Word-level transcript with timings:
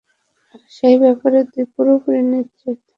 আর 0.53 0.61
সেই 0.75 0.95
ব্যাপারে 1.03 1.39
তুই 1.51 1.65
পুরোপুরি 1.73 2.21
নিশ্চিত? 2.31 2.77